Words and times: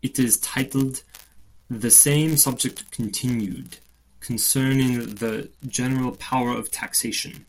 It 0.00 0.18
is 0.18 0.38
titled, 0.38 1.02
The 1.68 1.90
Same 1.90 2.38
Subject 2.38 2.90
Continued: 2.90 3.76
Concerning 4.20 5.16
the 5.16 5.50
General 5.68 6.16
Power 6.16 6.56
of 6.56 6.70
Taxation. 6.70 7.44